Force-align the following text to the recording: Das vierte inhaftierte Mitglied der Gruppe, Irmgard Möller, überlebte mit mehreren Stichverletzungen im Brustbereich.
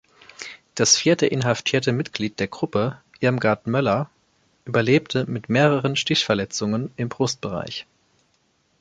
Das 0.73 0.97
vierte 0.97 1.27
inhaftierte 1.27 1.91
Mitglied 1.91 2.39
der 2.39 2.47
Gruppe, 2.47 2.99
Irmgard 3.19 3.67
Möller, 3.67 4.09
überlebte 4.65 5.29
mit 5.29 5.47
mehreren 5.47 5.95
Stichverletzungen 5.95 6.91
im 6.97 7.07
Brustbereich. 7.07 7.85